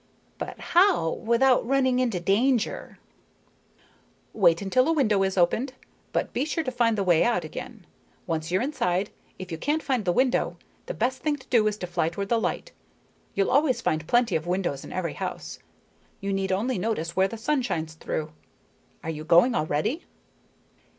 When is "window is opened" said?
4.93-5.73